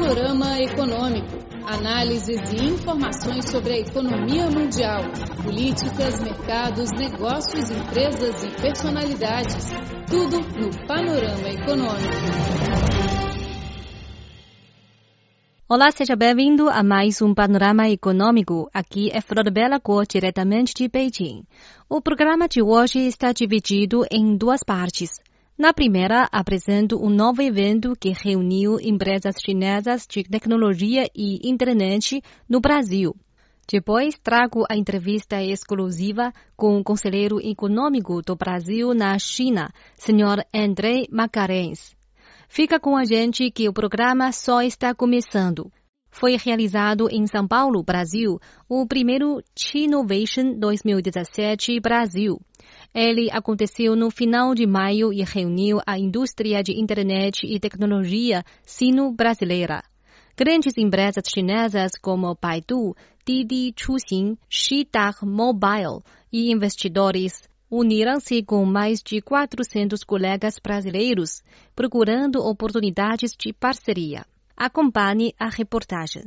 Panorama 0.00 0.58
Econômico. 0.58 1.28
Análises 1.66 2.40
e 2.54 2.64
informações 2.64 3.50
sobre 3.50 3.74
a 3.74 3.78
economia 3.80 4.46
mundial, 4.46 5.02
políticas, 5.44 6.18
mercados, 6.22 6.90
negócios, 6.92 7.70
empresas 7.70 8.42
e 8.42 8.62
personalidades. 8.62 9.70
Tudo 10.08 10.40
no 10.58 10.86
Panorama 10.86 11.48
Econômico. 11.50 12.16
Olá, 15.68 15.90
seja 15.90 16.16
bem-vindo 16.16 16.70
a 16.70 16.82
mais 16.82 17.20
um 17.20 17.34
Panorama 17.34 17.86
Econômico. 17.90 18.70
Aqui 18.72 19.10
é 19.12 19.20
Flor 19.20 19.50
Bela 19.52 19.78
Cor, 19.78 20.06
diretamente 20.06 20.72
de 20.74 20.88
Beijing. 20.88 21.44
O 21.90 22.00
programa 22.00 22.48
de 22.48 22.62
hoje 22.62 23.00
está 23.00 23.32
dividido 23.32 24.06
em 24.10 24.34
duas 24.34 24.64
partes. 24.64 25.20
Na 25.60 25.74
primeira, 25.74 26.26
apresento 26.32 26.96
um 26.96 27.10
novo 27.10 27.42
evento 27.42 27.92
que 27.94 28.14
reuniu 28.14 28.80
empresas 28.80 29.36
chinesas 29.44 30.06
de 30.08 30.22
tecnologia 30.22 31.06
e 31.14 31.46
internet 31.46 32.22
no 32.48 32.62
Brasil. 32.62 33.14
Depois, 33.70 34.18
trago 34.18 34.64
a 34.70 34.74
entrevista 34.74 35.42
exclusiva 35.42 36.32
com 36.56 36.78
o 36.78 36.82
conselheiro 36.82 37.38
econômico 37.46 38.22
do 38.22 38.34
Brasil 38.34 38.94
na 38.94 39.18
China, 39.18 39.68
Sr. 39.96 40.46
André 40.54 41.04
Macarens. 41.12 41.94
Fica 42.48 42.80
com 42.80 42.96
a 42.96 43.04
gente 43.04 43.50
que 43.50 43.68
o 43.68 43.72
programa 43.74 44.32
só 44.32 44.62
está 44.62 44.94
começando. 44.94 45.70
Foi 46.10 46.38
realizado 46.42 47.06
em 47.10 47.26
São 47.26 47.46
Paulo, 47.46 47.82
Brasil, 47.82 48.40
o 48.66 48.86
primeiro 48.86 49.42
Chinovation 49.54 50.58
2017 50.58 51.78
Brasil. 51.80 52.40
Ele 52.94 53.30
aconteceu 53.30 53.94
no 53.94 54.10
final 54.10 54.54
de 54.54 54.66
maio 54.66 55.12
e 55.12 55.22
reuniu 55.22 55.80
a 55.86 55.98
indústria 55.98 56.62
de 56.62 56.72
internet 56.72 57.46
e 57.46 57.60
tecnologia 57.60 58.44
sino-brasileira. 58.62 59.82
Grandes 60.36 60.76
empresas 60.76 61.24
chinesas 61.32 61.92
como 62.00 62.36
Baidu, 62.40 62.96
Didi 63.24 63.72
Chuxing, 63.76 64.36
Xidar 64.48 65.14
Mobile 65.22 66.02
e 66.32 66.50
investidores 66.50 67.48
uniram-se 67.70 68.42
com 68.42 68.64
mais 68.64 69.00
de 69.00 69.20
400 69.20 70.02
colegas 70.02 70.58
brasileiros, 70.58 71.42
procurando 71.76 72.40
oportunidades 72.44 73.32
de 73.38 73.52
parceria. 73.52 74.26
Acompanhe 74.56 75.32
a 75.38 75.48
reportagem. 75.48 76.24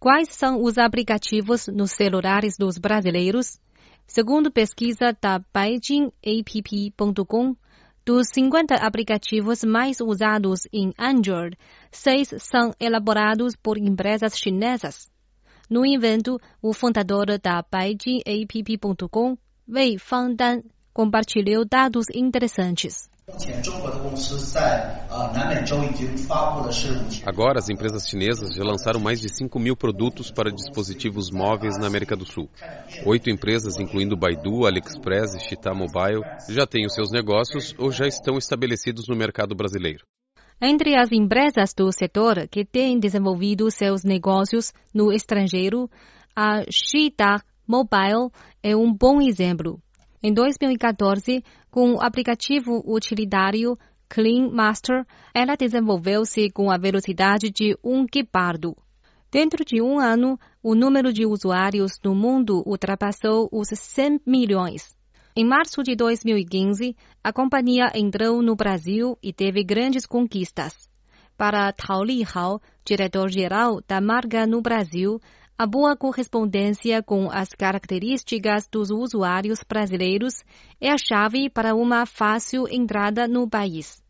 Quais 0.00 0.30
são 0.30 0.60
os 0.60 0.76
aplicativos 0.76 1.68
nos 1.68 1.92
celulares 1.92 2.56
dos 2.58 2.78
brasileiros? 2.78 3.60
Segundo 4.06 4.50
pesquisa 4.50 5.16
da 5.20 5.40
BeijingApp.com, 5.52 7.56
dos 8.04 8.28
50 8.34 8.74
aplicativos 8.74 9.64
mais 9.64 10.00
usados 10.00 10.66
em 10.72 10.92
Android, 10.98 11.56
seis 11.90 12.28
são 12.38 12.72
elaborados 12.78 13.56
por 13.56 13.78
empresas 13.78 14.38
chinesas. 14.38 15.10
No 15.70 15.86
evento, 15.86 16.38
o 16.60 16.74
fundador 16.74 17.38
da 17.38 17.62
BeijingApp.com, 17.62 19.38
Wei 19.66 19.98
Fangdan, 19.98 20.62
compartilhou 20.92 21.64
dados 21.64 22.06
interessantes. 22.14 23.08
Agora, 27.24 27.58
as 27.58 27.70
empresas 27.70 28.06
chinesas 28.06 28.54
já 28.54 28.62
lançaram 28.62 29.00
mais 29.00 29.18
de 29.18 29.34
5 29.34 29.58
mil 29.58 29.74
produtos 29.74 30.30
para 30.30 30.52
dispositivos 30.52 31.30
móveis 31.30 31.78
na 31.78 31.86
América 31.86 32.14
do 32.14 32.26
Sul. 32.26 32.50
Oito 33.06 33.30
empresas, 33.30 33.78
incluindo 33.78 34.14
Baidu, 34.14 34.66
AliExpress 34.66 35.34
e 35.36 35.40
Chita 35.40 35.72
Mobile, 35.72 36.20
já 36.50 36.66
têm 36.66 36.84
os 36.84 36.92
seus 36.92 37.10
negócios 37.10 37.74
ou 37.78 37.90
já 37.90 38.06
estão 38.06 38.36
estabelecidos 38.36 39.08
no 39.08 39.16
mercado 39.16 39.54
brasileiro. 39.54 40.04
Entre 40.60 40.94
as 40.94 41.10
empresas 41.10 41.72
do 41.74 41.90
setor 41.92 42.46
que 42.48 42.62
têm 42.62 42.98
desenvolvido 42.98 43.70
seus 43.70 44.04
negócios 44.04 44.70
no 44.92 45.10
estrangeiro, 45.10 45.90
a 46.36 46.62
Chita 46.70 47.42
Mobile 47.66 48.30
é 48.62 48.76
um 48.76 48.92
bom 48.92 49.22
exemplo. 49.22 49.80
Em 50.26 50.32
2014, 50.32 51.44
com 51.74 51.94
o 51.94 52.00
aplicativo 52.00 52.84
utilitário 52.86 53.76
Clean 54.08 54.48
Master, 54.48 55.04
ela 55.34 55.56
desenvolveu-se 55.56 56.48
com 56.52 56.70
a 56.70 56.78
velocidade 56.78 57.50
de 57.50 57.76
um 57.82 58.06
guepardo. 58.06 58.76
Dentro 59.28 59.64
de 59.64 59.82
um 59.82 59.98
ano, 59.98 60.38
o 60.62 60.76
número 60.76 61.12
de 61.12 61.26
usuários 61.26 61.98
no 62.04 62.14
mundo 62.14 62.62
ultrapassou 62.64 63.48
os 63.50 63.70
100 63.72 64.20
milhões. 64.24 64.94
Em 65.34 65.44
março 65.44 65.82
de 65.82 65.96
2015, 65.96 66.94
a 67.24 67.32
companhia 67.32 67.90
entrou 67.92 68.40
no 68.40 68.54
Brasil 68.54 69.18
e 69.20 69.32
teve 69.32 69.64
grandes 69.64 70.06
conquistas. 70.06 70.88
Para 71.36 71.72
Tao 71.72 72.04
Lihao, 72.04 72.60
diretor-geral 72.84 73.80
da 73.88 74.00
marca 74.00 74.46
no 74.46 74.62
Brasil, 74.62 75.18
a 75.56 75.66
boa 75.66 75.96
correspondência 75.96 77.00
com 77.00 77.30
as 77.30 77.50
características 77.50 78.66
dos 78.66 78.90
usuários 78.90 79.60
brasileiros 79.68 80.42
é 80.80 80.90
a 80.90 80.98
chave 80.98 81.48
para 81.48 81.76
uma 81.76 82.04
fácil 82.06 82.66
entrada 82.68 83.28
no 83.28 83.48
país. 83.48 84.02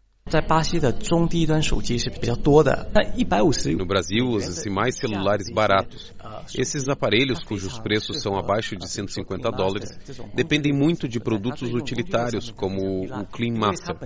No 3.76 3.86
Brasil, 3.86 4.24
usa-se 4.24 4.70
mais 4.70 4.96
celulares 4.96 5.52
baratos. 5.52 6.14
Esses 6.54 6.88
aparelhos, 6.88 7.44
cujos 7.44 7.78
preços 7.78 8.22
são 8.22 8.38
abaixo 8.38 8.74
de 8.74 8.88
150 8.88 9.50
dólares, 9.50 9.90
dependem 10.34 10.72
muito 10.72 11.06
de 11.06 11.20
produtos 11.20 11.74
utilitários, 11.74 12.50
como 12.50 13.04
o 13.04 13.26
Clean 13.26 13.52
Master, 13.52 13.96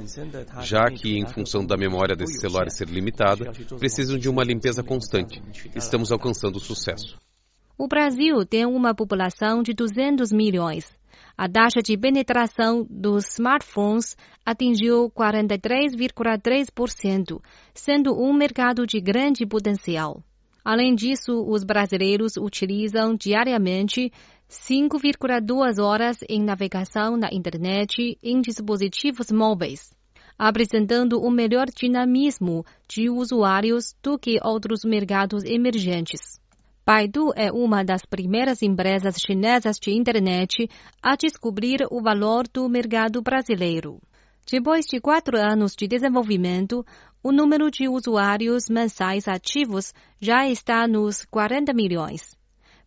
já 0.60 0.90
que, 0.90 1.16
em 1.16 1.26
função 1.26 1.64
da 1.64 1.76
memória 1.76 2.16
desses 2.16 2.40
celulares 2.40 2.76
ser 2.76 2.88
limitada, 2.88 3.52
precisam 3.78 4.18
de 4.18 4.28
uma 4.28 4.42
limpeza 4.42 4.82
constante. 4.82 5.40
Estamos 5.76 6.10
alcançando 6.10 6.58
sucesso. 6.58 7.16
O 7.80 7.86
Brasil 7.86 8.44
tem 8.44 8.66
uma 8.66 8.92
população 8.92 9.62
de 9.62 9.72
200 9.72 10.32
milhões. 10.32 10.90
A 11.36 11.48
taxa 11.48 11.80
de 11.80 11.96
penetração 11.96 12.84
dos 12.90 13.34
smartphones 13.34 14.16
atingiu 14.44 15.08
43,3%, 15.12 17.40
sendo 17.72 18.20
um 18.20 18.32
mercado 18.32 18.84
de 18.84 19.00
grande 19.00 19.46
potencial. 19.46 20.20
Além 20.64 20.96
disso, 20.96 21.40
os 21.48 21.62
brasileiros 21.62 22.36
utilizam 22.36 23.14
diariamente 23.14 24.10
5,2 24.50 25.80
horas 25.80 26.18
em 26.28 26.42
navegação 26.42 27.16
na 27.16 27.28
internet 27.32 28.18
em 28.20 28.40
dispositivos 28.40 29.30
móveis, 29.30 29.94
apresentando 30.36 31.24
um 31.24 31.30
melhor 31.30 31.66
dinamismo 31.66 32.64
de 32.88 33.08
usuários 33.08 33.94
do 34.02 34.18
que 34.18 34.40
outros 34.42 34.80
mercados 34.84 35.44
emergentes. 35.44 36.40
Baidu 36.88 37.34
é 37.36 37.52
uma 37.52 37.84
das 37.84 38.06
primeiras 38.06 38.62
empresas 38.62 39.16
chinesas 39.18 39.76
de 39.78 39.90
internet 39.90 40.70
a 41.02 41.16
descobrir 41.16 41.86
o 41.90 42.00
valor 42.00 42.48
do 42.48 42.66
mercado 42.66 43.20
brasileiro. 43.20 44.00
Depois 44.50 44.86
de 44.86 44.98
quatro 44.98 45.36
anos 45.36 45.76
de 45.76 45.86
desenvolvimento, 45.86 46.82
o 47.22 47.30
número 47.30 47.70
de 47.70 47.86
usuários 47.90 48.70
mensais 48.70 49.28
ativos 49.28 49.92
já 50.18 50.48
está 50.48 50.88
nos 50.88 51.26
40 51.26 51.74
milhões. 51.74 52.34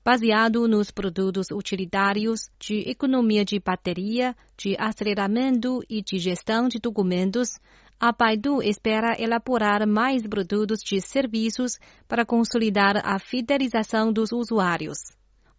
Baseado 0.04 0.68
nos 0.68 0.90
produtos 0.90 1.52
utilitários 1.52 2.50
de 2.60 2.90
economia 2.90 3.46
de 3.46 3.60
bateria, 3.60 4.36
de 4.58 4.76
aceleramento 4.80 5.80
e 5.88 6.02
de 6.02 6.18
gestão 6.18 6.68
de 6.68 6.80
documentos, 6.80 7.60
a 8.04 8.12
Baidu 8.12 8.64
espera 8.64 9.16
elaborar 9.22 9.86
mais 9.86 10.26
produtos 10.26 10.80
de 10.80 11.00
serviços 11.00 11.78
para 12.08 12.26
consolidar 12.26 12.98
a 13.06 13.20
fidelização 13.20 14.12
dos 14.12 14.32
usuários. 14.32 14.98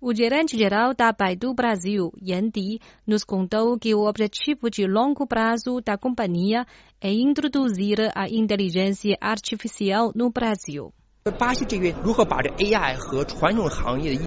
O 0.01 0.13
gerente-geral 0.13 0.93
da 0.93 1.13
Baidu 1.13 1.55
Brasil, 1.55 2.11
Yan 2.21 2.49
Di, 2.49 2.81
nos 3.07 3.23
contou 3.23 3.79
que 3.79 3.95
o 3.95 4.09
objetivo 4.09 4.69
de 4.69 4.85
longo 4.89 5.25
prazo 5.25 5.81
da 5.81 5.97
companhia 5.97 6.67
é 7.01 7.13
introduzir 7.13 8.11
a 8.13 8.29
inteligência 8.29 9.17
artificial 9.21 10.11
no 10.13 10.29
Brasil. 10.29 10.93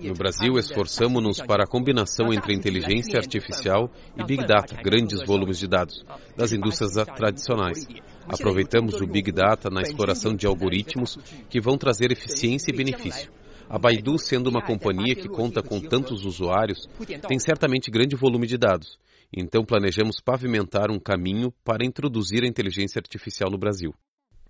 No 0.02 0.14
Brasil, 0.14 0.58
esforçamos-nos 0.58 1.42
para 1.42 1.66
a 1.66 1.68
combinação 1.68 2.32
entre 2.32 2.56
inteligência 2.56 3.20
artificial 3.20 3.92
e 4.18 4.24
Big 4.24 4.46
Data, 4.46 4.82
grandes 4.82 5.22
volumes 5.28 5.60
de 5.60 5.68
dados, 5.68 6.06
das 6.38 6.54
indústrias 6.54 6.94
tradicionais. 7.14 7.86
Aproveitamos 8.26 9.02
o 9.02 9.06
Big 9.06 9.30
Data 9.34 9.70
na 9.70 9.82
exploração 9.82 10.34
de 10.34 10.48
algoritmos 10.48 11.18
que 11.50 11.60
vão 11.60 11.78
trazer 11.78 12.14
eficiência 12.14 12.72
e 12.72 12.78
benefício. 12.78 13.30
A 13.70 13.78
Baidu, 13.78 14.18
sendo 14.18 14.50
uma 14.50 14.62
companhia 14.62 15.16
que 15.16 15.28
conta 15.28 15.62
com 15.62 15.82
tantos 15.82 16.24
usuários, 16.24 16.88
tem 17.28 17.38
certamente 17.40 17.92
grande 17.92 18.16
volume 18.16 18.48
de 18.48 18.58
dados. 18.58 18.98
Então, 19.36 19.66
planejamos 19.66 20.22
pavimentar 20.24 20.90
um 20.90 21.00
caminho 21.00 21.52
para 21.62 21.86
introduzir 21.86 22.46
a 22.46 22.48
inteligência 22.48 23.00
artificial 23.00 23.52
no 23.52 23.58
Brasil. 23.58 23.94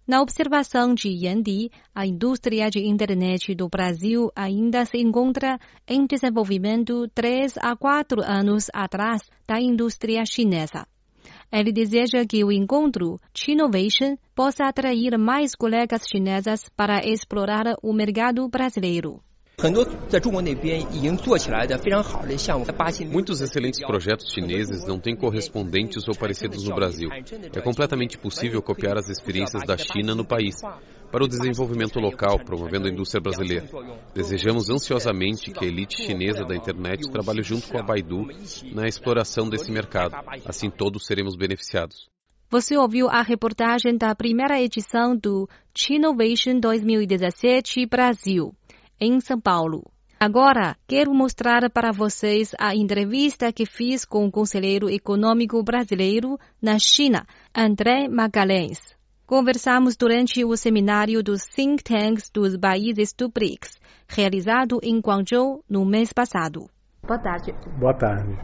Na 0.07 0.21
observação 0.21 0.93
de 0.93 1.09
Yandi, 1.09 1.71
a 1.93 2.05
indústria 2.05 2.69
de 2.69 2.79
internet 2.79 3.55
do 3.55 3.67
Brasil 3.67 4.29
ainda 4.35 4.85
se 4.85 4.99
encontra 4.99 5.57
em 5.87 6.05
desenvolvimento 6.05 7.07
3 7.07 7.57
a 7.57 7.75
4 7.75 8.21
anos 8.21 8.67
atrás 8.71 9.23
da 9.47 9.59
indústria 9.59 10.23
chinesa. 10.23 10.85
Ele 11.51 11.71
deseja 11.71 12.23
que 12.23 12.43
o 12.43 12.51
encontro 12.51 13.19
Chinovation 13.33 14.15
possa 14.35 14.65
atrair 14.65 15.17
mais 15.17 15.55
colegas 15.55 16.03
chinesas 16.07 16.69
para 16.77 17.03
explorar 17.03 17.73
o 17.81 17.91
mercado 17.91 18.47
brasileiro. 18.47 19.24
Muitos 23.09 23.41
excelentes 23.41 23.79
projetos 23.79 24.31
chineses 24.31 24.85
não 24.85 24.99
têm 24.99 25.15
correspondentes 25.15 26.05
ou 26.07 26.15
parecidos 26.15 26.63
no 26.65 26.75
Brasil. 26.75 27.09
É 27.11 27.61
completamente 27.61 28.17
possível 28.17 28.61
copiar 28.61 28.97
as 28.97 29.09
experiências 29.09 29.63
da 29.63 29.77
China 29.77 30.13
no 30.13 30.25
país 30.25 30.55
para 31.09 31.23
o 31.23 31.27
desenvolvimento 31.27 31.99
local, 31.99 32.37
promovendo 32.39 32.87
a 32.87 32.91
indústria 32.91 33.21
brasileira. 33.21 33.69
Desejamos 34.13 34.69
ansiosamente 34.69 35.51
que 35.51 35.63
a 35.63 35.67
elite 35.67 36.03
chinesa 36.03 36.43
da 36.43 36.55
internet 36.55 37.09
trabalhe 37.09 37.41
junto 37.41 37.69
com 37.69 37.79
a 37.79 37.83
Baidu 37.83 38.27
na 38.73 38.87
exploração 38.87 39.49
desse 39.49 39.71
mercado. 39.71 40.15
Assim 40.45 40.69
todos 40.69 41.05
seremos 41.05 41.37
beneficiados. 41.37 42.09
Você 42.49 42.77
ouviu 42.77 43.07
a 43.09 43.21
reportagem 43.21 43.97
da 43.97 44.13
primeira 44.13 44.61
edição 44.61 45.15
do 45.15 45.49
Chinovation 45.73 46.59
2017 46.59 47.85
Brasil 47.85 48.53
em 48.99 49.19
São 49.19 49.39
Paulo. 49.39 49.83
Agora, 50.19 50.75
quero 50.87 51.13
mostrar 51.13 51.69
para 51.69 51.91
vocês 51.91 52.51
a 52.57 52.73
entrevista 52.73 53.51
que 53.51 53.65
fiz 53.65 54.05
com 54.05 54.25
o 54.25 54.31
conselheiro 54.31 54.89
econômico 54.89 55.61
brasileiro 55.61 56.37
na 56.61 56.79
China, 56.79 57.25
André 57.53 58.07
Magalhães. 58.07 58.95
Conversamos 59.25 59.97
durante 59.97 60.45
o 60.45 60.55
seminário 60.55 61.21
dos 61.21 61.45
think 61.45 61.83
tanks 61.83 62.29
dos 62.29 62.55
países 62.55 63.11
do 63.11 63.27
BRICS, 63.27 63.77
realizado 64.07 64.79
em 64.81 64.99
Guangzhou 64.99 65.63
no 65.69 65.83
mês 65.83 66.13
passado. 66.13 66.69
Boa 67.05 67.19
tarde. 67.19 67.53
Boa 67.77 67.93
tarde. 67.93 68.37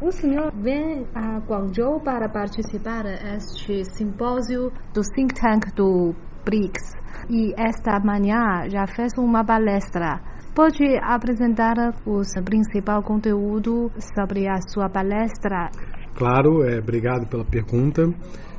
O 0.00 0.12
senhor 0.12 0.52
vem 0.54 1.06
a 1.14 1.38
Guangzhou 1.38 2.00
para 2.00 2.28
participar 2.28 3.04
deste 3.04 3.82
simpósio 3.96 4.70
do 4.92 5.00
think 5.14 5.34
tank 5.34 5.74
do 5.74 6.14
BRICS 6.46 6.94
e 7.28 7.52
esta 7.58 7.98
manhã 7.98 8.68
já 8.70 8.86
fez 8.86 9.12
uma 9.18 9.44
palestra. 9.44 10.20
Pode 10.54 10.84
apresentar 11.02 11.74
o 12.06 12.22
principal 12.44 13.02
conteúdo 13.02 13.90
sobre 14.14 14.48
a 14.48 14.60
sua 14.72 14.88
palestra? 14.88 15.68
Claro, 16.14 16.62
é, 16.62 16.78
obrigado 16.78 17.28
pela 17.28 17.44
pergunta. 17.44 18.02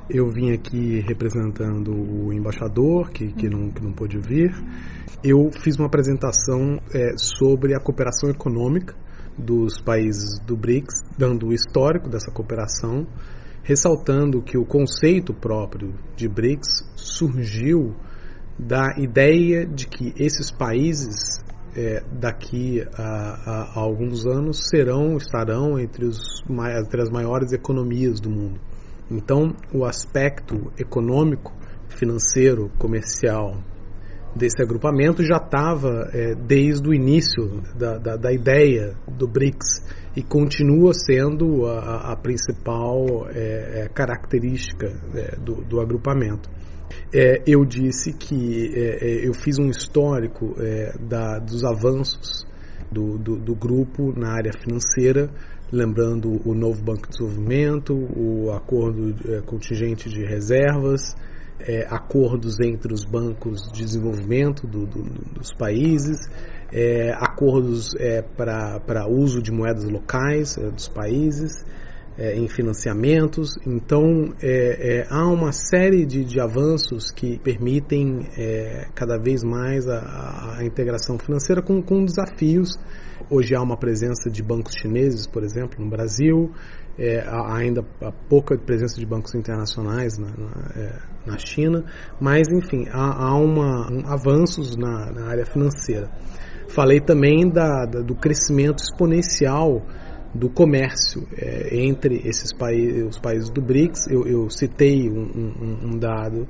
Eu 0.10 0.30
vim 0.30 0.52
aqui 0.54 1.00
representando 1.08 1.92
o 1.92 2.34
embaixador, 2.34 3.10
que, 3.10 3.32
que, 3.34 3.50
não, 3.50 3.72
que 3.72 3.82
não 3.82 3.94
pôde 3.94 4.20
vir. 4.20 4.52
Eu 5.24 5.50
fiz 5.64 5.78
uma 5.78 5.88
apresentação 5.88 6.80
é, 6.94 7.18
sobre 7.18 7.74
a 7.74 7.80
cooperação 7.80 8.30
econômica 8.30 8.94
dos 9.38 9.82
países 9.82 10.40
do 10.46 10.58
BRICS, 10.58 11.04
dando 11.18 11.48
o 11.48 11.54
histórico 11.54 12.10
dessa 12.10 12.32
cooperação, 12.32 13.08
ressaltando 13.68 14.42
que 14.42 14.58
o 14.58 14.64
conceito 14.64 15.34
próprio 15.34 15.94
de 16.16 16.26
BRICS 16.30 16.90
surgiu 16.96 17.94
da 18.58 18.96
ideia 18.98 19.68
de 19.68 19.88
que 19.88 20.14
esses 20.18 20.50
países 20.50 21.44
é, 21.76 22.02
daqui 22.10 22.82
a, 22.94 23.04
a, 23.04 23.62
a, 23.76 23.80
alguns 23.82 24.26
anos 24.26 24.70
serão, 24.70 25.18
estarão 25.18 25.78
entre, 25.78 26.06
os, 26.06 26.42
entre 26.80 27.02
as 27.02 27.10
maiores 27.10 27.52
economias 27.52 28.22
do 28.22 28.30
mundo. 28.30 28.58
Então, 29.12 29.54
o 29.74 29.84
aspecto 29.84 30.72
econômico, 30.80 31.54
financeiro, 31.90 32.72
comercial 32.80 33.58
desse 34.36 34.62
agrupamento 34.62 35.24
já 35.24 35.38
estava 35.38 36.10
é, 36.14 36.36
desde 36.36 36.88
o 36.88 36.94
início 36.94 37.62
da, 37.76 37.98
da, 37.98 38.16
da, 38.16 38.32
ideia 38.32 38.96
do 39.08 39.28
BRICS 39.28 39.84
e 40.16 40.22
continua 40.22 40.94
sendo 40.94 41.66
a, 41.66 42.12
a 42.12 42.16
principal 42.16 43.28
é, 43.30 43.84
é 43.84 43.90
característica 43.90 44.88
é, 45.16 45.36
do, 45.38 45.64
do 45.64 45.80
agrupamento. 45.80 46.50
É, 47.14 47.44
eu 47.46 47.66
disse 47.66 48.14
que 48.14 48.72
é, 48.76 49.28
eu 49.28 49.34
fiz 49.34 49.58
um 49.60 49.70
histórico 49.70 50.56
da, 51.00 51.40
dos 51.40 51.64
avanços 51.64 52.46
do, 52.92 53.18
do, 53.18 53.38
do, 53.38 53.56
grupo 53.56 54.14
na 54.18 54.34
área 54.34 54.52
financeira, 54.54 55.30
lembrando 55.72 56.40
o 56.48 56.54
novo 56.54 56.82
Banco 56.82 57.04
de 57.04 57.18
Desenvolvimento, 57.18 57.94
o 57.94 58.52
acordo 58.52 59.14
contingente 59.46 60.10
de 60.10 60.24
reservas, 60.24 61.14
é, 61.60 61.86
acordos 61.90 62.60
entre 62.60 62.94
os 62.94 63.04
bancos 63.04 63.72
de 63.72 63.84
desenvolvimento 63.84 64.68
do, 64.68 64.86
dos 64.86 65.54
países, 65.54 66.18
acordos 67.16 67.96
para 68.36 69.08
uso 69.08 69.42
de 69.42 69.52
moedas 69.52 69.86
locais 69.86 70.58
dos 70.58 70.90
países 70.90 71.66
é, 72.18 72.36
em 72.36 72.48
financiamentos. 72.48 73.56
Então, 73.66 74.34
é, 74.42 75.02
é, 75.02 75.08
há 75.10 75.28
uma 75.28 75.52
série 75.52 76.06
de, 76.06 76.26
de 76.26 76.40
avanços 76.40 77.12
que 77.12 77.38
permitem 77.40 78.28
é, 78.38 78.88
cada 78.96 79.18
vez 79.18 79.44
mais 79.44 79.88
a, 79.88 80.58
a 80.58 80.66
integração 80.66 81.20
financeira 81.20 81.62
com, 81.62 81.82
com, 81.82 82.04
desafios. 82.04 82.72
Hoje 83.30 83.56
há 83.56 83.62
uma 83.62 83.78
presença 83.78 84.30
de 84.30 84.42
bancos 84.42 84.74
chineses, 84.82 85.28
por 85.28 85.44
exemplo, 85.44 85.84
no 85.84 85.90
Brasil, 85.90 86.52
é, 86.98 87.20
há 87.20 87.56
ainda 87.56 87.86
há 88.02 88.12
pouca 88.12 88.58
presença 88.58 89.00
de 89.00 89.06
bancos 89.06 89.36
internacionais 89.36 90.18
na, 90.18 90.30
na, 90.30 90.72
é, 90.76 91.00
na 91.26 91.38
China, 91.38 91.84
mas, 92.20 92.48
enfim, 92.52 92.88
há, 92.92 93.28
há 93.28 93.36
uma, 93.36 93.92
um, 93.92 94.08
avanços 94.08 94.76
na, 94.76 95.12
na, 95.12 95.28
área 95.28 95.46
financeira. 95.46 96.10
Falei 96.70 97.00
também 97.00 97.48
da, 97.48 97.86
da, 97.86 98.02
do 98.02 98.16
crescimento 98.16 98.80
exponencial 98.80 99.86
do 100.38 100.50
comércio 100.50 101.28
é, 101.36 101.76
entre 101.76 102.22
esses 102.24 102.54
países, 102.54 103.04
os 103.08 103.20
países 103.20 103.50
do 103.50 103.62
BRICS. 103.62 104.08
Eu, 104.08 104.28
eu 104.28 104.50
citei 104.50 105.10
um, 105.10 105.24
um, 105.24 105.88
um, 105.90 106.00
dado 106.00 106.48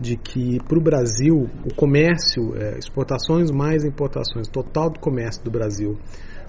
de 0.00 0.16
que 0.16 0.58
para 0.68 0.78
o 0.78 0.80
Brasil 0.80 1.48
o 1.64 1.74
comércio, 1.74 2.56
é, 2.56 2.78
exportações 2.78 3.50
mais 3.50 3.84
importações, 3.84 4.48
total 4.48 4.90
do 4.90 5.00
comércio 5.00 5.42
do 5.42 5.50
Brasil 5.50 5.98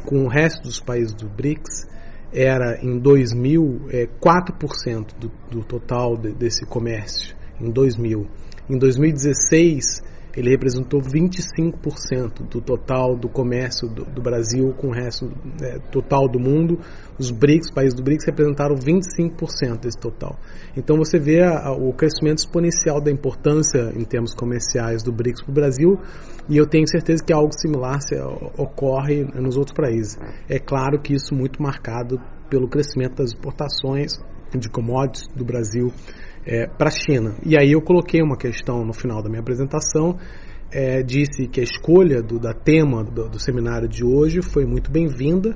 com 0.05 0.23
o 0.23 0.27
resto 0.27 0.61
dos 0.63 0.79
países 0.79 1.13
do 1.13 1.27
BRICS 1.27 1.87
era 2.31 2.79
em 2.83 2.99
2000 2.99 3.87
é, 3.89 4.07
4% 4.21 5.07
do, 5.17 5.31
do 5.49 5.63
total 5.63 6.15
de, 6.15 6.33
desse 6.33 6.65
comércio 6.65 7.35
em 7.59 7.71
2000. 7.71 8.27
Em 8.69 8.77
2016 8.77 10.03
ele 10.35 10.49
representou 10.49 11.01
25% 11.01 12.47
do 12.49 12.61
total 12.61 13.15
do 13.15 13.29
comércio 13.29 13.87
do, 13.87 14.03
do 14.05 14.21
Brasil 14.21 14.73
com 14.73 14.87
o 14.87 14.91
resto 14.91 15.31
é, 15.61 15.79
total 15.91 16.27
do 16.27 16.39
mundo. 16.39 16.79
Os 17.17 17.31
BRICS, 17.31 17.71
países 17.71 17.93
do 17.93 18.03
BRICS, 18.03 18.25
representaram 18.25 18.75
25% 18.75 19.79
desse 19.79 19.97
total. 19.97 20.37
Então 20.75 20.97
você 20.97 21.17
vê 21.17 21.41
a, 21.41 21.67
a, 21.67 21.71
o 21.71 21.93
crescimento 21.93 22.39
exponencial 22.39 22.99
da 22.99 23.11
importância 23.11 23.93
em 23.95 24.03
termos 24.03 24.33
comerciais 24.33 25.01
do 25.01 25.11
BRICS 25.11 25.43
para 25.43 25.51
o 25.51 25.53
Brasil 25.53 25.99
e 26.49 26.57
eu 26.57 26.67
tenho 26.67 26.87
certeza 26.87 27.23
que 27.23 27.33
algo 27.33 27.51
similar 27.53 28.01
se, 28.01 28.15
ocorre 28.57 29.23
nos 29.23 29.57
outros 29.57 29.75
países. 29.75 30.17
É 30.49 30.59
claro 30.59 30.99
que 31.01 31.13
isso 31.13 31.33
muito 31.33 31.61
marcado 31.61 32.19
pelo 32.49 32.67
crescimento 32.67 33.15
das 33.15 33.31
exportações 33.31 34.13
de 34.57 34.69
commodities 34.69 35.27
do 35.35 35.43
Brasil 35.43 35.91
é, 36.45 36.67
para 36.67 36.89
a 36.89 36.91
China. 36.91 37.35
E 37.43 37.57
aí 37.57 37.71
eu 37.71 37.81
coloquei 37.81 38.21
uma 38.21 38.37
questão 38.37 38.85
no 38.85 38.93
final 38.93 39.21
da 39.21 39.29
minha 39.29 39.41
apresentação, 39.41 40.17
é, 40.71 41.01
disse 41.01 41.47
que 41.47 41.59
a 41.59 41.63
escolha 41.63 42.21
do 42.21 42.39
da 42.39 42.53
tema 42.53 43.03
do, 43.03 43.29
do 43.29 43.39
seminário 43.39 43.87
de 43.87 44.03
hoje 44.03 44.41
foi 44.41 44.65
muito 44.65 44.91
bem-vinda, 44.91 45.55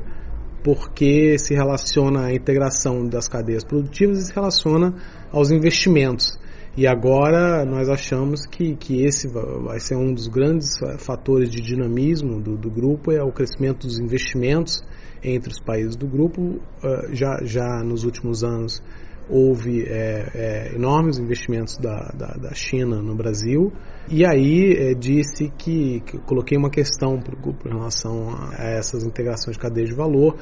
porque 0.63 1.37
se 1.37 1.53
relaciona 1.53 2.25
à 2.25 2.33
integração 2.33 3.07
das 3.07 3.27
cadeias 3.27 3.63
produtivas 3.63 4.19
e 4.19 4.25
se 4.27 4.33
relaciona 4.33 4.93
aos 5.31 5.51
investimentos. 5.51 6.37
E 6.77 6.87
agora 6.87 7.65
nós 7.65 7.89
achamos 7.89 8.45
que, 8.45 8.75
que 8.75 9.03
esse 9.03 9.27
vai 9.27 9.79
ser 9.79 9.95
um 9.95 10.13
dos 10.13 10.27
grandes 10.27 10.77
fatores 10.99 11.49
de 11.49 11.61
dinamismo 11.61 12.39
do, 12.39 12.55
do 12.55 12.69
grupo, 12.69 13.11
é 13.11 13.23
o 13.23 13.31
crescimento 13.31 13.87
dos 13.87 13.99
investimentos 13.99 14.81
entre 15.21 15.51
os 15.51 15.59
países 15.59 15.95
do 15.95 16.07
grupo. 16.07 16.41
Uh, 16.41 17.13
já, 17.13 17.39
já 17.43 17.83
nos 17.83 18.03
últimos 18.03 18.43
anos 18.43 18.81
houve 19.29 19.83
é, 19.83 20.29
é, 20.33 20.75
enormes 20.75 21.19
investimentos 21.19 21.77
da, 21.77 22.11
da, 22.17 22.33
da, 22.33 22.53
China 22.53 23.01
no 23.01 23.15
Brasil 23.15 23.71
e 24.09 24.25
aí 24.25 24.73
é, 24.73 24.93
disse 24.95 25.49
que, 25.55 26.01
que 26.01 26.17
coloquei 26.19 26.57
uma 26.57 26.71
questão 26.71 27.19
em 27.19 27.69
relação 27.69 28.29
a, 28.29 28.55
essas 28.71 29.03
integrações 29.03 29.55
de 29.55 29.61
cadeia 29.61 29.85
de 29.85 29.93
valor, 29.93 30.35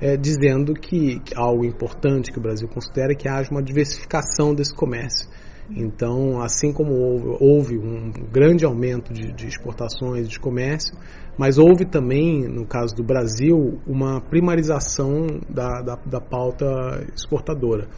é, 0.00 0.16
dizendo 0.16 0.74
que, 0.74 1.20
que, 1.20 1.34
algo 1.36 1.64
importante 1.64 2.32
que 2.32 2.38
o 2.38 2.42
Brasil 2.42 2.68
considera 2.68 3.12
é 3.12 3.14
que 3.14 3.28
haja 3.28 3.50
uma 3.50 3.62
diversificação 3.62 4.52
desse 4.52 4.74
comércio. 4.74 5.28
Então, 5.70 6.42
assim 6.42 6.72
como 6.72 6.92
houve, 6.92 7.36
houve 7.40 7.78
um 7.78 8.10
grande 8.30 8.64
aumento 8.64 9.12
de, 9.12 9.32
de 9.32 9.46
exportações 9.46 10.28
de 10.28 10.38
comércio, 10.40 10.94
mas 11.38 11.56
houve 11.56 11.86
também, 11.86 12.46
no 12.48 12.66
caso 12.66 12.94
do 12.94 13.04
Brasil, 13.04 13.80
uma 13.86 14.20
primarização 14.20 15.26
da, 15.48 15.80
da, 15.80 15.94
da 16.04 16.20
pauta 16.20 16.66
exportadora 17.14 17.88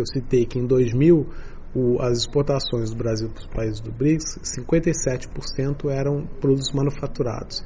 eu 0.00 0.06
citei 0.06 0.44
que 0.46 0.58
em 0.58 0.66
2000 0.66 1.26
o, 1.74 2.00
as 2.02 2.18
exportações 2.18 2.90
do 2.90 2.96
Brasil 2.96 3.28
para 3.30 3.40
os 3.40 3.46
países 3.46 3.80
do 3.80 3.90
BRICS, 3.90 4.38
57% 4.42 5.88
eram 5.90 6.26
produtos 6.40 6.70
manufaturados. 6.72 7.64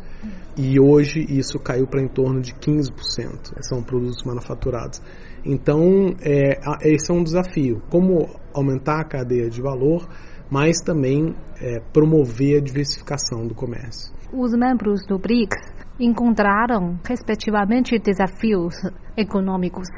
E 0.56 0.78
hoje 0.80 1.26
isso 1.28 1.58
caiu 1.58 1.86
para 1.86 2.00
em 2.00 2.08
torno 2.08 2.40
de 2.40 2.54
15%, 2.54 3.60
são 3.60 3.82
produtos 3.82 4.22
manufaturados. 4.24 5.00
Então, 5.44 6.14
é, 6.22 6.58
esse 6.82 7.10
é 7.10 7.14
um 7.14 7.22
desafio. 7.22 7.82
Como 7.90 8.28
aumentar 8.54 9.00
a 9.00 9.04
cadeia 9.04 9.48
de 9.48 9.60
valor, 9.60 10.08
mas 10.50 10.78
também 10.78 11.34
é, 11.60 11.80
promover 11.92 12.58
a 12.58 12.60
diversificação 12.60 13.46
do 13.46 13.54
comércio. 13.54 14.14
Os 14.32 14.52
membros 14.52 15.04
do 15.06 15.18
BRICS 15.18 15.76
encontraram, 15.98 16.98
respectivamente, 17.06 17.98
desafios 17.98 18.74
econômicos. 19.16 19.88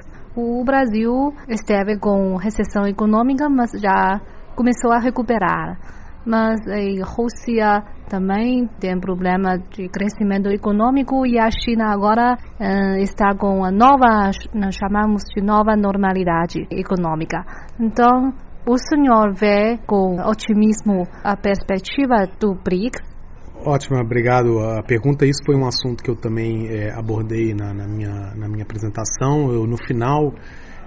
O 0.40 0.62
Brasil 0.62 1.34
esteve 1.48 1.98
com 1.98 2.36
recessão 2.36 2.86
econômica, 2.86 3.48
mas 3.48 3.72
já 3.72 4.20
começou 4.54 4.92
a 4.92 5.00
recuperar. 5.00 5.76
Mas 6.24 6.60
a 6.68 7.04
Rússia 7.04 7.82
também 8.08 8.68
tem 8.78 9.00
problema 9.00 9.58
de 9.58 9.88
crescimento 9.88 10.48
econômico 10.48 11.26
e 11.26 11.40
a 11.40 11.50
China 11.50 11.92
agora 11.92 12.36
uh, 12.36 12.98
está 12.98 13.34
com 13.36 13.64
a 13.64 13.72
nova, 13.72 14.30
chamamos 14.70 15.24
de 15.34 15.42
nova 15.42 15.74
normalidade 15.74 16.68
econômica. 16.70 17.44
Então, 17.80 18.32
o 18.64 18.76
senhor 18.78 19.34
vê 19.34 19.76
com 19.88 20.20
otimismo 20.20 21.02
a 21.24 21.36
perspectiva 21.36 22.28
do 22.38 22.54
BRICS 22.54 23.07
Ótimo, 23.70 24.00
obrigado. 24.00 24.60
A 24.60 24.82
pergunta, 24.82 25.26
isso 25.26 25.42
foi 25.44 25.54
um 25.54 25.66
assunto 25.66 26.02
que 26.02 26.10
eu 26.10 26.16
também 26.16 26.68
é, 26.68 26.90
abordei 26.90 27.52
na, 27.52 27.74
na, 27.74 27.86
minha, 27.86 28.34
na 28.34 28.48
minha 28.48 28.62
apresentação. 28.62 29.52
Eu, 29.52 29.66
no 29.66 29.76
final, 29.76 30.32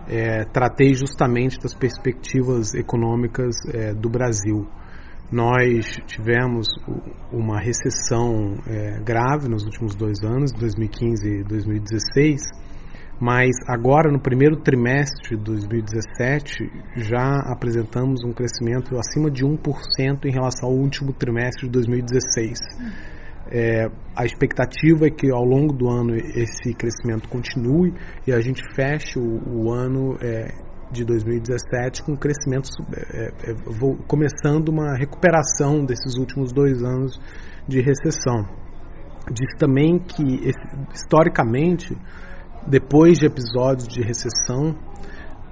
é, 0.09 0.45
tratei 0.45 0.95
justamente 0.95 1.59
das 1.59 1.75
perspectivas 1.75 2.73
econômicas 2.73 3.55
é, 3.71 3.93
do 3.93 4.09
Brasil. 4.09 4.67
Nós 5.31 5.85
tivemos 6.07 6.69
uma 7.31 7.59
recessão 7.59 8.55
é, 8.65 9.00
grave 9.03 9.47
nos 9.47 9.63
últimos 9.63 9.93
dois 9.93 10.23
anos, 10.23 10.51
2015 10.51 11.29
e 11.29 11.43
2016, 11.43 12.41
mas 13.21 13.51
agora 13.67 14.11
no 14.11 14.19
primeiro 14.19 14.57
trimestre 14.57 15.37
de 15.37 15.43
2017 15.43 16.71
já 16.97 17.37
apresentamos 17.53 18.23
um 18.23 18.33
crescimento 18.33 18.97
acima 18.97 19.29
de 19.29 19.45
1% 19.45 20.25
em 20.25 20.31
relação 20.31 20.69
ao 20.69 20.75
último 20.75 21.13
trimestre 21.13 21.67
de 21.67 21.71
2016. 21.71 22.57
É, 23.51 23.85
a 24.15 24.25
expectativa 24.25 25.05
é 25.05 25.11
que 25.11 25.31
ao 25.31 25.43
longo 25.43 25.71
do 25.71 25.87
ano 25.87 26.15
esse 26.15 26.73
crescimento 26.73 27.29
continue 27.29 27.93
e 28.25 28.33
a 28.33 28.41
gente 28.41 28.63
feche 28.73 29.19
o, 29.19 29.67
o 29.67 29.71
ano 29.71 30.17
é, 30.19 30.47
de 30.91 31.05
2017 31.05 32.01
com 32.03 32.17
crescimento 32.17 32.69
é, 32.91 33.27
é, 33.27 33.55
começando 34.07 34.69
uma 34.69 34.97
recuperação 34.97 35.85
desses 35.85 36.17
últimos 36.17 36.51
dois 36.51 36.81
anos 36.81 37.21
de 37.67 37.81
recessão. 37.81 38.49
Diz 39.31 39.55
também 39.59 39.99
que 39.99 40.49
historicamente 40.91 41.95
depois 42.68 43.18
de 43.18 43.25
episódios 43.25 43.88
de 43.88 44.01
recessão, 44.01 44.75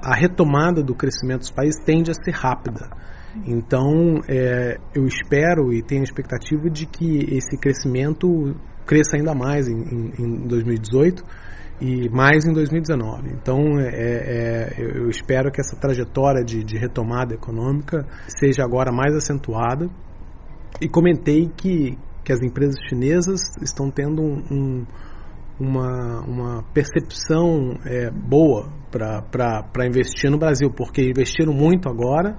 a 0.02 0.16
retomada 0.16 0.82
do 0.82 0.96
crescimento 0.96 1.40
dos 1.40 1.52
países 1.52 1.84
tende 1.84 2.12
a 2.12 2.14
ser 2.14 2.32
rápida. 2.32 2.90
Então, 3.46 4.22
é, 4.28 4.78
eu 4.96 5.06
espero 5.06 5.72
e 5.74 5.84
tenho 5.84 6.02
a 6.02 6.04
expectativa 6.04 6.70
de 6.70 6.86
que 6.86 7.36
esse 7.36 7.58
crescimento 7.58 8.56
cresça 8.86 9.18
ainda 9.18 9.36
mais 9.36 9.68
em, 9.68 9.76
em, 9.76 10.12
em 10.18 10.48
2018 10.48 11.24
e 11.82 12.10
mais 12.10 12.46
em 12.46 12.54
2019. 12.54 13.30
Então, 13.34 13.80
é, 13.80 13.88
é, 13.88 14.98
eu 14.98 15.10
espero 15.10 15.52
que 15.52 15.62
essa 15.62 15.76
trajetória 15.76 16.44
de, 16.44 16.64
de, 16.64 16.78
retomada 16.78 17.34
econômica 17.34 18.06
seja 18.28 18.64
agora 18.64 18.92
mais 18.92 19.16
acentuada. 19.16 19.90
E 20.82 20.90
comentei 20.90 21.50
que, 21.56 21.98
que 22.24 22.32
as 22.32 22.42
empresas 22.42 22.76
chinesas 22.88 23.42
estão 23.62 23.92
tendo 23.92 24.22
um 24.22 24.86
uma, 25.60 26.22
uma 26.22 26.64
percepção 26.74 27.78
é, 27.86 28.10
boa 28.10 28.70
para 28.90 29.86
investir 29.86 30.32
no 30.32 30.38
Brasil, 30.38 30.72
porque 30.72 31.02
investiram 31.02 31.54
muito 31.54 31.88
agora 31.88 32.38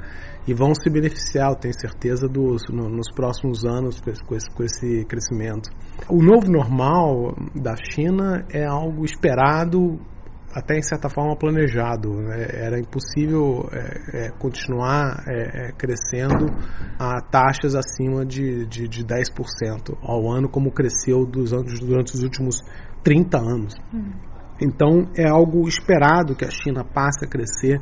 e 0.49 0.55
vão 0.55 0.73
se 0.75 0.91
beneficiar, 0.91 1.51
eu 1.51 1.57
tenho 1.57 1.75
certeza, 1.79 2.27
dos, 2.27 2.63
no, 2.71 2.89
nos 2.89 3.07
próximos 3.15 3.65
anos 3.65 4.01
com 4.01 4.11
esse, 4.11 4.25
com, 4.25 4.35
esse, 4.35 4.51
com 4.51 4.63
esse 4.65 5.05
crescimento. 5.05 5.71
O 6.09 6.23
novo 6.23 6.51
normal 6.51 7.37
da 7.55 7.77
China 7.77 8.45
é 8.53 8.65
algo 8.65 9.05
esperado 9.05 10.01
até 10.55 10.77
em 10.77 10.83
certa 10.83 11.09
forma 11.09 11.37
planejado. 11.37 12.11
Né? 12.11 12.47
Era 12.53 12.79
impossível 12.79 13.69
é, 13.73 14.27
é, 14.27 14.31
continuar 14.31 15.25
é, 15.29 15.69
é 15.69 15.73
crescendo 15.73 16.47
a 16.99 17.21
taxas 17.21 17.75
acima 17.75 18.25
de, 18.25 18.67
de, 18.67 18.89
de 18.89 19.05
10% 19.05 19.97
ao 20.03 20.31
ano, 20.31 20.49
como 20.49 20.73
cresceu 20.73 21.25
dos 21.25 21.53
anos, 21.53 21.79
durante 21.81 22.15
os 22.15 22.23
últimos 22.23 22.63
30 23.03 23.39
anos. 23.39 23.75
Uhum. 23.93 24.13
Então 24.61 25.11
é 25.17 25.29
algo 25.29 25.67
esperado 25.67 26.37
que 26.37 26.45
a 26.45 26.51
China 26.51 26.85
passe 26.85 27.25
a 27.25 27.29
crescer 27.29 27.81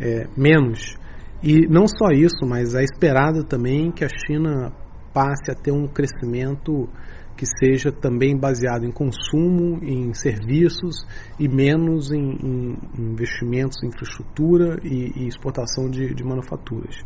é, 0.00 0.26
menos. 0.36 0.96
E 1.42 1.66
não 1.68 1.86
só 1.86 2.08
isso, 2.10 2.46
mas 2.46 2.74
é 2.74 2.82
esperado 2.82 3.44
também 3.44 3.90
que 3.90 4.04
a 4.04 4.08
China 4.08 4.72
passe 5.12 5.50
a 5.50 5.54
ter 5.54 5.72
um 5.72 5.86
crescimento 5.86 6.88
que 7.36 7.44
seja 7.46 7.90
também 7.90 8.36
baseado 8.36 8.84
em 8.84 8.92
consumo, 8.92 9.78
em 9.82 10.12
serviços 10.14 11.06
e 11.38 11.48
menos 11.48 12.12
em, 12.12 12.20
em 12.20 12.76
investimentos 12.96 13.82
em 13.82 13.88
infraestrutura 13.88 14.78
e, 14.84 15.12
e 15.16 15.26
exportação 15.26 15.88
de, 15.90 16.14
de 16.14 16.24
manufaturas. 16.24 16.96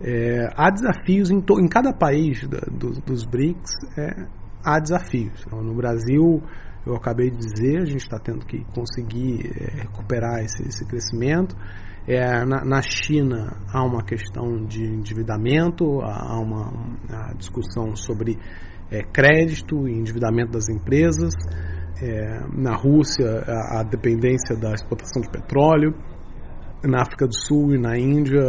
É, 0.00 0.48
há 0.54 0.70
desafios 0.70 1.30
em, 1.30 1.40
to, 1.40 1.60
em 1.60 1.68
cada 1.68 1.92
país 1.92 2.46
da, 2.46 2.60
do, 2.70 2.92
dos 3.00 3.24
BRICS, 3.24 3.70
é, 3.96 4.26
há 4.64 4.78
desafios. 4.78 5.44
Então, 5.46 5.60
no 5.62 5.74
Brasil, 5.74 6.42
eu 6.86 6.94
acabei 6.94 7.30
de 7.30 7.36
dizer, 7.36 7.82
a 7.82 7.84
gente 7.84 8.02
está 8.02 8.18
tendo 8.18 8.46
que 8.46 8.64
conseguir 8.72 9.50
é, 9.56 9.82
recuperar 9.82 10.40
esse, 10.44 10.62
esse 10.62 10.86
crescimento. 10.86 11.56
É, 12.06 12.44
na, 12.44 12.64
na, 12.64 12.80
China 12.80 13.56
há 13.70 13.84
uma 13.84 14.02
questão 14.02 14.64
de 14.64 14.82
endividamento, 14.82 16.00
há 16.00 16.40
uma, 16.40 16.70
uma 16.70 17.34
discussão 17.34 17.94
sobre 17.94 18.38
é, 18.90 19.02
crédito 19.02 19.88
e 19.88 19.92
endividamento 19.92 20.52
das 20.52 20.68
empresas. 20.68 21.34
É, 22.00 22.40
na 22.56 22.76
Rússia, 22.76 23.42
a, 23.46 23.80
a, 23.80 23.82
dependência 23.82 24.56
da 24.56 24.72
exportação 24.72 25.20
de 25.20 25.30
petróleo. 25.30 25.94
Na 26.84 27.02
África 27.02 27.26
do 27.26 27.34
Sul 27.34 27.74
e 27.74 27.78
na 27.78 27.98
Índia 27.98 28.40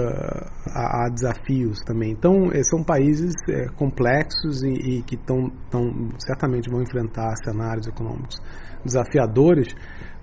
há, 0.68 1.06
há 1.06 1.10
desafios 1.10 1.80
também. 1.82 2.12
Então, 2.12 2.52
é, 2.54 2.62
são 2.64 2.84
países 2.84 3.34
é, 3.50 3.68
complexos 3.70 4.62
e, 4.64 4.98
e 4.98 5.02
que 5.04 5.18
tão, 5.18 5.50
tão, 5.70 6.10
certamente 6.20 6.70
vão 6.70 6.82
enfrentar 6.82 7.34
cenários 7.44 7.88
econômicos 7.88 8.38
desafiadores 8.86 9.76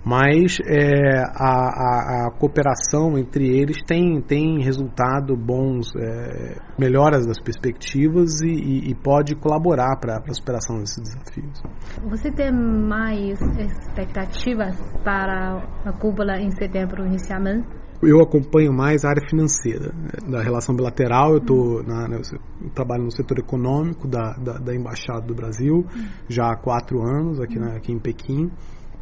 mas 0.07 0.57
é, 0.65 1.19
a, 1.35 1.35
a, 1.35 2.27
a, 2.27 2.31
cooperação 2.31 3.17
entre 3.17 3.45
eles 3.45 3.83
tem, 3.85 4.21
tem 4.21 4.63
resultado 4.63 5.35
bons, 5.35 5.93
é, 5.97 6.55
melhoras 6.79 7.27
das 7.27 7.41
perspectivas 7.41 8.39
e, 8.41 8.47
e, 8.47 8.91
e 8.91 8.95
pode 8.95 9.35
colaborar 9.35 9.97
para 9.99 10.17
a 10.17 10.33
superação 10.33 10.77
desses 10.77 11.01
desafios. 11.03 11.61
Você 12.09 12.31
tem 12.31 12.53
mais 12.53 13.37
expectativas 13.59 14.79
para 15.03 15.61
a 15.83 15.91
cúpula 15.91 16.39
em 16.39 16.51
setembro 16.51 17.05
inicialmente? 17.05 17.67
Eu 18.01 18.21
acompanho 18.21 18.71
mais 18.71 19.03
a 19.03 19.09
área 19.09 19.27
financeira 19.27 19.91
da 20.29 20.41
relação 20.41 20.75
bilateral. 20.75 21.33
Eu, 21.33 21.41
tô 21.41 21.83
na, 21.83 22.07
né, 22.07 22.21
eu 22.61 22.69
trabalho 22.69 23.03
no 23.03 23.11
setor 23.11 23.39
econômico 23.39 24.07
da, 24.07 24.33
da, 24.33 24.53
da 24.59 24.75
Embaixada 24.75 25.21
do 25.21 25.33
Brasil 25.33 25.85
já 26.29 26.51
há 26.51 26.55
quatro 26.55 27.01
anos 27.01 27.39
aqui, 27.39 27.57
na, 27.57 27.75
aqui 27.75 27.91
em 27.91 27.99
Pequim 27.99 28.51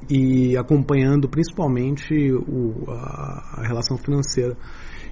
e 0.09 0.55
acompanhando 0.57 1.27
principalmente 1.27 2.13
o, 2.31 2.89
a, 2.89 3.61
a, 3.61 3.67
relação 3.67 3.97
financeira. 3.97 4.55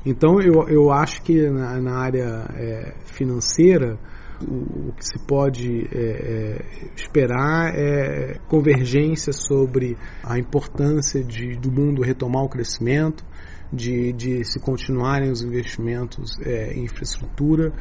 Então 0.05 0.39
eu, 0.39 0.67
eu 0.69 0.91
acho 0.91 1.21
que 1.21 1.49
na, 1.49 1.81
na 1.81 1.97
área 1.97 2.45
é, 2.53 2.93
financeira 3.05 3.97
o, 4.41 4.89
o, 4.89 4.93
que 4.93 5.05
se 5.05 5.19
pode 5.25 5.87
é, 5.91 5.99
é, 5.99 6.65
esperar 6.95 7.73
é 7.75 8.37
convergência 8.47 9.33
sobre 9.33 9.97
a 10.23 10.37
importância 10.37 11.23
de, 11.23 11.57
do 11.57 11.71
mundo 11.71 12.01
retomar 12.01 12.43
o 12.43 12.49
crescimento, 12.49 13.23
de, 13.73 14.13
de 14.13 14.43
se 14.45 14.59
continuarem 14.59 15.31
os 15.31 15.41
investimentos 15.41 16.39
é, 16.41 16.73
em 16.73 16.83
infraestrutura, 16.83 17.73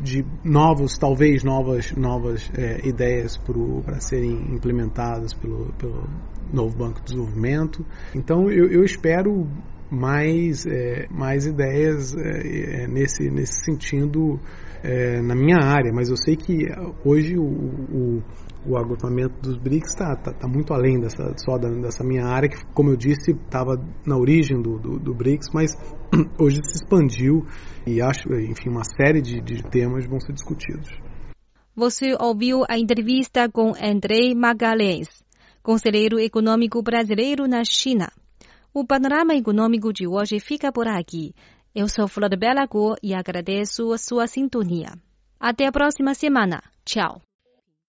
de 0.00 0.24
novos, 0.44 0.96
talvez 0.96 1.42
novas, 1.42 1.92
novas 1.92 2.50
é, 2.56 2.86
ideias 2.86 3.36
para 3.36 4.00
serem 4.00 4.54
implementadas 4.54 5.34
pelo, 5.34 5.72
pelo 5.72 6.08
novo 6.52 6.76
Banco 6.76 7.00
de 7.00 7.06
Desenvolvimento. 7.06 7.84
Então 8.14 8.50
eu, 8.50 8.70
eu 8.70 8.84
espero 8.84 9.46
mais, 9.90 10.66
é, 10.66 11.06
mais 11.10 11.46
ideias 11.46 12.14
é, 12.14 12.82
é, 12.82 12.86
nesse, 12.86 13.30
nesse 13.30 13.64
sentido 13.64 14.38
é, 14.82 15.20
na 15.20 15.34
minha 15.34 15.58
área, 15.60 15.92
mas 15.92 16.08
eu 16.08 16.16
sei 16.16 16.36
que 16.36 16.66
hoje 17.04 17.36
o, 17.36 17.42
o, 17.42 18.22
o 18.66 18.76
agrupamento 18.76 19.40
dos 19.40 19.56
BRICS 19.56 19.88
está 19.90 20.16
tá, 20.16 20.32
tá 20.32 20.48
muito 20.48 20.72
além 20.72 21.00
dessa, 21.00 21.34
só 21.38 21.56
dessa 21.58 22.04
minha 22.04 22.24
área, 22.24 22.48
que 22.48 22.64
como 22.74 22.90
eu 22.90 22.96
disse, 22.96 23.32
estava 23.32 23.76
na 24.06 24.16
origem 24.16 24.60
do, 24.60 24.78
do, 24.78 24.98
do, 24.98 25.14
BRICS, 25.14 25.48
mas 25.54 25.72
hoje 26.38 26.60
se 26.64 26.82
expandiu 26.82 27.46
e 27.86 28.00
acho, 28.02 28.28
enfim, 28.34 28.70
uma 28.70 28.84
série 28.84 29.20
de, 29.20 29.40
de 29.40 29.62
temas 29.62 30.06
vão 30.06 30.20
ser 30.20 30.32
discutidos. 30.32 30.88
Você 31.74 32.16
ouviu 32.18 32.64
a 32.68 32.78
entrevista 32.78 33.48
com 33.48 33.72
André 33.80 34.34
Magalhães 34.34 35.08
conselheiro 35.68 36.18
econômico 36.18 36.82
brasileiro 36.82 37.46
na 37.46 37.62
China. 37.62 38.10
O 38.72 38.86
panorama 38.86 39.34
econômico 39.34 39.92
de 39.92 40.06
hoje 40.06 40.40
fica 40.40 40.72
por 40.72 40.88
aqui. 40.88 41.34
Eu 41.74 41.88
sou 41.88 42.08
Flor 42.08 42.30
de 42.30 42.38
Belago 42.38 42.94
e 43.02 43.12
agradeço 43.12 43.92
a 43.92 43.98
sua 43.98 44.26
sintonia. 44.26 44.92
Até 45.38 45.66
a 45.66 45.72
próxima 45.72 46.14
semana. 46.14 46.62
Tchau. 46.86 47.27